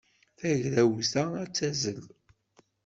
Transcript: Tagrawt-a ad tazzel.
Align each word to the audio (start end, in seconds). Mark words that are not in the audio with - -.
Tagrawt-a 0.39 1.23
ad 1.41 1.49
tazzel. 1.55 2.05